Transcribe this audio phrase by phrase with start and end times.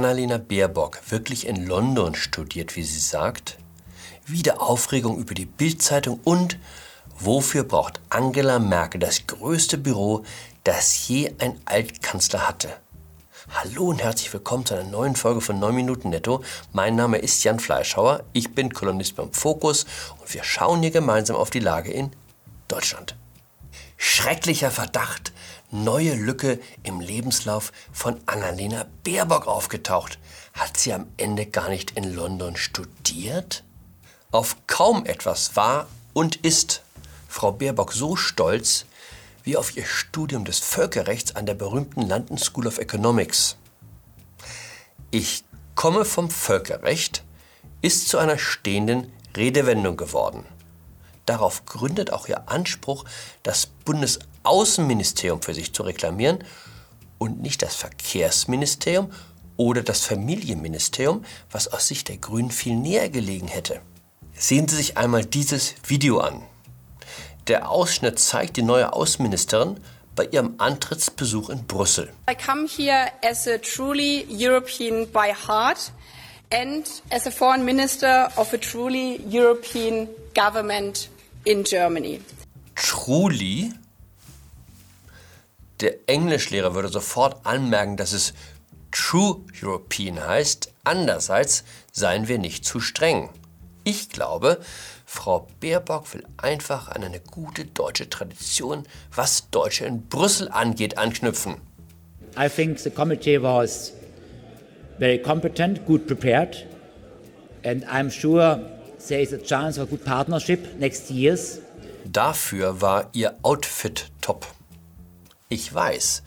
[0.00, 3.58] Annalena Baerbock wirklich in London studiert, wie sie sagt?
[4.24, 6.58] Wieder Aufregung über die Bildzeitung und
[7.18, 10.24] wofür braucht Angela Merkel das größte Büro,
[10.64, 12.70] das je ein Altkanzler hatte?
[13.50, 16.42] Hallo und herzlich willkommen zu einer neuen Folge von 9 Minuten Netto.
[16.72, 19.84] Mein Name ist Jan Fleischhauer, ich bin Kolumnist beim Fokus
[20.18, 22.10] und wir schauen hier gemeinsam auf die Lage in
[22.68, 23.16] Deutschland.
[23.98, 25.34] Schrecklicher Verdacht,
[25.70, 30.18] neue Lücke im Lebenslauf von Annalena Baerbock aufgetaucht.
[30.52, 33.64] Hat sie am Ende gar nicht in London studiert?
[34.30, 36.82] Auf kaum etwas war und ist
[37.28, 38.86] Frau Baerbock so stolz,
[39.42, 43.56] wie auf ihr Studium des Völkerrechts an der berühmten London School of Economics.
[45.10, 47.24] Ich komme vom Völkerrecht
[47.82, 50.44] ist zu einer stehenden Redewendung geworden.
[51.26, 53.04] Darauf gründet auch ihr Anspruch,
[53.42, 53.66] das
[54.42, 56.44] Bundesaußenministerium für sich zu reklamieren
[57.18, 59.12] und nicht das Verkehrsministerium
[59.56, 63.80] oder das Familienministerium, was aus Sicht der Grünen viel näher gelegen hätte.
[64.32, 66.42] Sehen Sie sich einmal dieses Video an.
[67.46, 69.80] Der Ausschnitt zeigt die neue Außenministerin
[70.16, 72.10] bei ihrem Antrittsbesuch in Brüssel.
[72.30, 75.92] I come here as a truly European by heart
[76.52, 81.10] and as a foreign minister of a truly European government
[81.44, 82.20] in Germany.
[82.74, 83.72] Truly?
[85.80, 88.34] Der Englischlehrer würde sofort anmerken, dass es
[88.92, 90.72] True European heißt.
[90.84, 93.30] Andererseits seien wir nicht zu streng.
[93.84, 94.60] Ich glaube,
[95.06, 101.56] Frau Baerbock will einfach an eine gute deutsche Tradition, was Deutsche in Brüssel angeht, anknüpfen.
[102.38, 103.92] I think the committee was
[104.98, 106.66] very competent, good prepared,
[107.64, 108.60] and I'm sure
[109.08, 111.58] there is a chance for a good partnership next years.
[112.04, 114.46] Dafür war ihr Outfit top.
[115.52, 116.22] Ich weiß,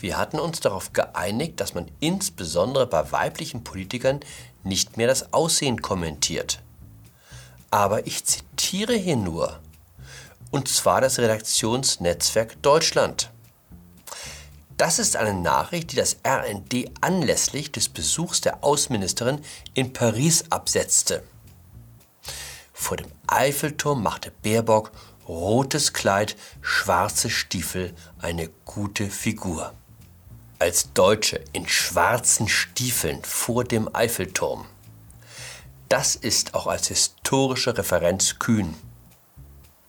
[0.00, 4.18] wir hatten uns darauf geeinigt, dass man insbesondere bei weiblichen Politikern
[4.64, 6.60] nicht mehr das Aussehen kommentiert.
[7.70, 9.60] Aber ich zitiere hier nur.
[10.50, 13.30] Und zwar das Redaktionsnetzwerk Deutschland.
[14.76, 19.40] Das ist eine Nachricht, die das RND anlässlich des Besuchs der Außenministerin
[19.74, 21.22] in Paris absetzte.
[22.72, 24.90] Vor dem Eiffelturm machte Baerbock
[25.28, 29.72] rotes Kleid, schwarze Stiefel eine gute Figur.
[30.58, 34.66] Als Deutsche in schwarzen Stiefeln vor dem Eiffelturm.
[35.88, 38.74] Das ist auch als historische Referenz kühn.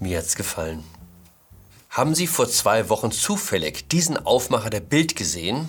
[0.00, 0.84] Mir hat's gefallen.
[1.90, 5.68] Haben Sie vor zwei Wochen zufällig diesen Aufmacher der Bild gesehen?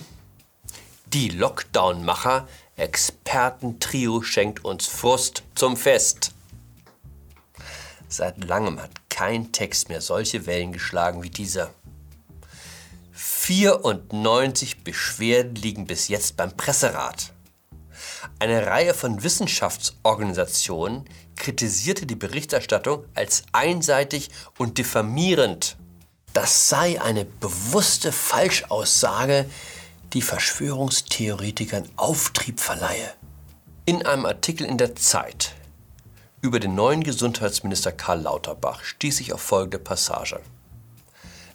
[1.06, 6.32] Die Lockdown-Macher Expertentrio schenkt uns Frust zum Fest.
[8.08, 11.70] Seit langem hat kein Text mehr solche Wellen geschlagen wie dieser.
[13.12, 17.32] 94 Beschwerden liegen bis jetzt beim Presserat.
[18.38, 21.04] Eine Reihe von Wissenschaftsorganisationen
[21.36, 25.76] kritisierte die Berichterstattung als einseitig und diffamierend.
[26.32, 29.46] Das sei eine bewusste Falschaussage,
[30.12, 33.12] die Verschwörungstheoretikern Auftrieb verleihe.
[33.84, 35.54] In einem Artikel in der Zeit
[36.40, 40.40] über den neuen Gesundheitsminister Karl Lauterbach stieß ich auf folgende Passage.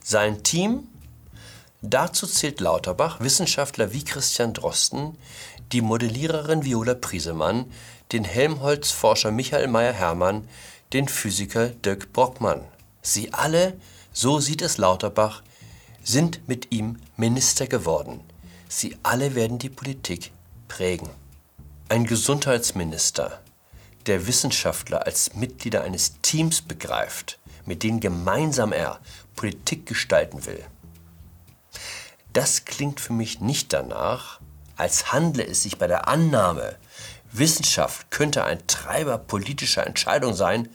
[0.04, 0.88] Sein Team,
[1.82, 5.18] dazu zählt Lauterbach Wissenschaftler wie Christian Drosten,
[5.72, 7.66] die Modelliererin Viola Priesemann,
[8.12, 10.48] den Helmholtz-Forscher Michael Meyer-Hermann,
[10.92, 12.62] den Physiker Dirk Brockmann.
[13.02, 13.80] Sie alle,
[14.12, 15.42] so sieht es Lauterbach,
[16.04, 18.20] sind mit ihm Minister geworden.
[18.68, 20.32] Sie alle werden die Politik
[20.68, 21.10] prägen.
[21.90, 23.43] Ein Gesundheitsminister,
[24.08, 29.00] der Wissenschaftler als Mitglieder eines Teams begreift, mit denen gemeinsam er
[29.36, 30.64] Politik gestalten will.
[32.34, 34.40] Das klingt für mich nicht danach,
[34.76, 36.78] als handle es sich bei der Annahme,
[37.32, 40.70] Wissenschaft könnte ein Treiber politischer Entscheidungen sein,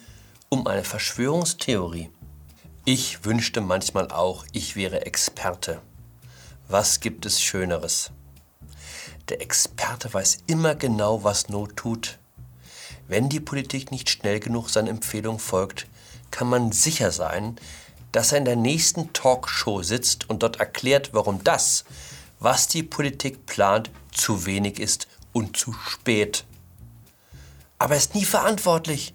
[0.49, 2.11] um eine Verschwörungstheorie.
[2.85, 5.81] Ich wünschte manchmal auch, ich wäre Experte.
[6.69, 8.11] Was gibt es Schöneres?
[9.29, 12.19] Der Experte weiß immer genau, was Not tut.
[13.09, 15.87] Wenn die Politik nicht schnell genug seinen Empfehlungen folgt,
[16.31, 17.59] kann man sicher sein,
[18.13, 21.85] dass er in der nächsten Talkshow sitzt und dort erklärt, warum das,
[22.39, 26.45] was die Politik plant, zu wenig ist und zu spät.
[27.79, 29.15] Aber er ist nie verantwortlich.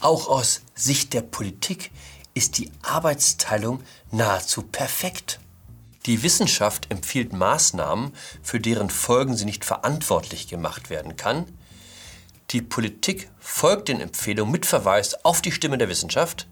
[0.00, 1.90] Auch aus Sicht der Politik
[2.34, 5.40] ist die Arbeitsteilung nahezu perfekt.
[6.06, 11.46] Die Wissenschaft empfiehlt Maßnahmen, für deren Folgen sie nicht verantwortlich gemacht werden kann.
[12.50, 16.46] Die Politik folgt den Empfehlungen mit Verweis auf die Stimme der Wissenschaft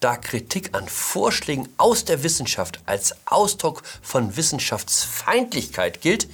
[0.00, 6.28] da Kritik an Vorschlägen aus der Wissenschaft als Ausdruck von Wissenschaftsfeindlichkeit gilt,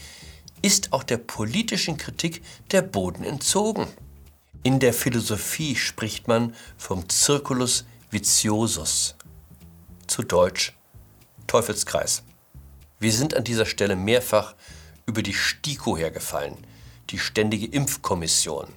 [0.62, 3.86] ist auch der politischen Kritik der Boden entzogen.
[4.62, 9.14] In der Philosophie spricht man vom Circulus viciosus,
[10.06, 10.74] zu Deutsch
[11.46, 12.22] Teufelskreis.
[13.00, 14.54] Wir sind an dieser Stelle mehrfach
[15.06, 16.58] über die STIKO hergefallen,
[17.10, 18.68] die Ständige Impfkommission.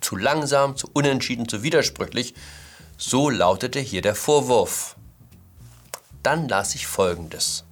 [0.00, 2.34] Zu langsam, zu unentschieden, zu widersprüchlich,
[2.96, 4.96] so lautete hier der Vorwurf.
[6.22, 7.64] Dann las ich Folgendes.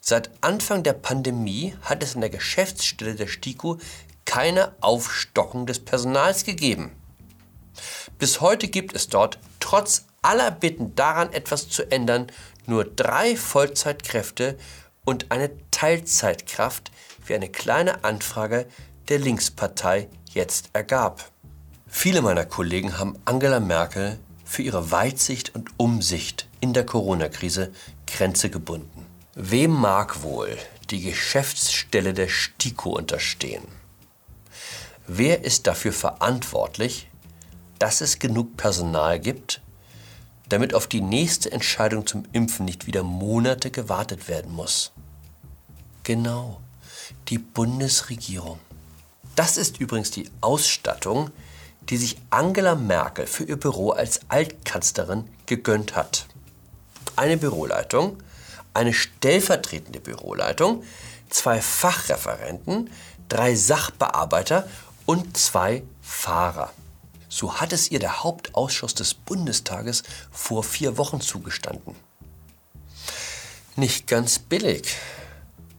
[0.00, 3.78] Seit Anfang der Pandemie hat es in der Geschäftsstelle der STIKO
[4.24, 6.92] keine Aufstockung des Personals gegeben.
[8.18, 12.26] Bis heute gibt es dort, trotz aller Bitten daran etwas zu ändern,
[12.66, 14.56] nur drei Vollzeitkräfte
[15.04, 16.90] und eine Teilzeitkraft,
[17.26, 18.66] wie eine kleine Anfrage
[19.08, 21.30] der Linkspartei jetzt ergab.
[21.86, 27.72] Viele meiner Kollegen haben Angela Merkel für ihre Weitsicht und Umsicht in der Corona-Krise
[28.06, 29.06] Grenze gebunden.
[29.34, 30.56] Wem mag wohl
[30.90, 33.64] die Geschäftsstelle der STIKO unterstehen?
[35.06, 37.08] Wer ist dafür verantwortlich,
[37.78, 39.60] dass es genug Personal gibt,
[40.48, 44.92] damit auf die nächste Entscheidung zum Impfen nicht wieder Monate gewartet werden muss?
[46.02, 46.60] Genau,
[47.28, 48.58] die Bundesregierung.
[49.36, 51.30] Das ist übrigens die Ausstattung,
[51.82, 56.26] die sich Angela Merkel für ihr Büro als Altkanzlerin gegönnt hat.
[57.14, 58.22] Eine Büroleitung,
[58.72, 60.82] eine stellvertretende Büroleitung,
[61.28, 62.90] zwei Fachreferenten,
[63.28, 64.68] drei Sachbearbeiter
[65.04, 66.72] und zwei Fahrer.
[67.28, 70.02] So hat es ihr der Hauptausschuss des Bundestages
[70.32, 71.94] vor vier Wochen zugestanden.
[73.76, 74.96] Nicht ganz billig.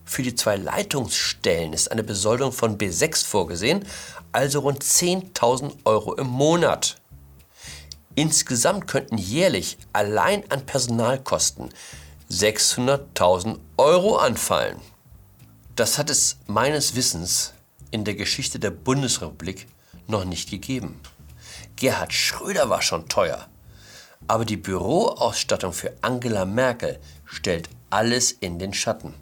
[0.07, 3.85] Für die zwei Leitungsstellen ist eine Besoldung von B6 vorgesehen,
[4.31, 6.95] also rund 10.000 Euro im Monat.
[8.15, 11.69] Insgesamt könnten jährlich allein an Personalkosten
[12.31, 14.79] 600.000 Euro anfallen.
[15.75, 17.53] Das hat es meines Wissens
[17.91, 19.67] in der Geschichte der Bundesrepublik
[20.07, 21.01] noch nicht gegeben.
[21.75, 23.47] Gerhard Schröder war schon teuer.
[24.29, 29.13] Aber die Büroausstattung für Angela Merkel stellt alles in den Schatten.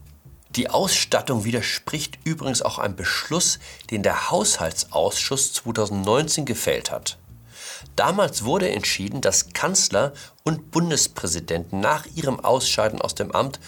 [0.55, 3.59] Die Ausstattung widerspricht übrigens auch einem Beschluss,
[3.91, 7.17] den der Haushaltsausschuss 2019 gefällt hat.
[7.97, 10.13] Damals wurde entschieden, dass Kanzler
[10.43, 13.59] und Bundespräsidenten nach ihrem Ausscheiden aus dem Amt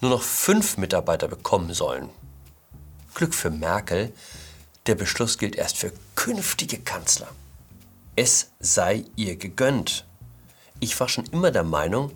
[0.00, 2.08] nur noch fünf Mitarbeiter bekommen sollen.
[3.14, 4.12] Glück für Merkel,
[4.86, 7.28] der Beschluss gilt erst für künftige Kanzler.
[8.14, 10.06] Es sei ihr gegönnt.
[10.78, 12.12] Ich war schon immer der Meinung,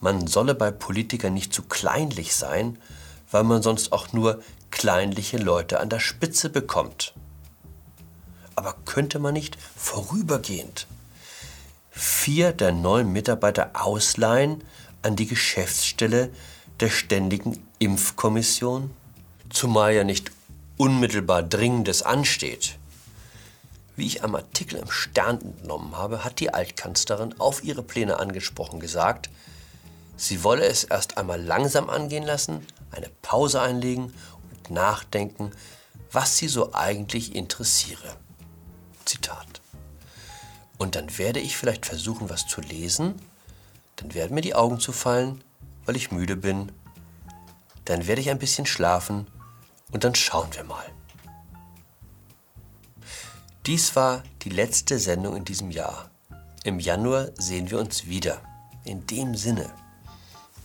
[0.00, 2.78] man solle bei Politikern nicht zu kleinlich sein,
[3.32, 7.14] weil man sonst auch nur kleinliche Leute an der Spitze bekommt.
[8.54, 10.86] Aber könnte man nicht vorübergehend
[11.90, 14.62] vier der neuen Mitarbeiter ausleihen
[15.02, 16.30] an die Geschäftsstelle
[16.80, 18.90] der Ständigen Impfkommission?
[19.50, 20.30] Zumal ja nicht
[20.76, 22.78] unmittelbar Dringendes ansteht.
[23.96, 28.80] Wie ich am Artikel im Stern entnommen habe, hat die Altkanzlerin auf ihre Pläne angesprochen
[28.80, 29.28] gesagt,
[30.16, 34.12] sie wolle es erst einmal langsam angehen lassen, eine Pause einlegen
[34.50, 35.50] und nachdenken,
[36.10, 38.16] was sie so eigentlich interessiere.
[39.04, 39.60] Zitat.
[40.78, 43.14] Und dann werde ich vielleicht versuchen, was zu lesen,
[43.96, 45.42] dann werden mir die Augen zufallen,
[45.84, 46.72] weil ich müde bin,
[47.84, 49.26] dann werde ich ein bisschen schlafen
[49.90, 50.84] und dann schauen wir mal.
[53.66, 56.10] Dies war die letzte Sendung in diesem Jahr.
[56.64, 58.40] Im Januar sehen wir uns wieder.
[58.84, 59.70] In dem Sinne,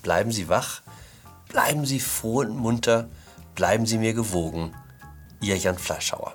[0.02, 0.82] bleiben Sie wach,
[1.50, 3.10] bleiben Sie froh und munter,
[3.56, 4.74] bleiben Sie mir gewogen.
[5.42, 6.34] Ihr Jan Fleischhauer.